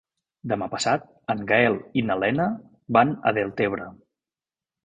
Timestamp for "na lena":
2.07-2.49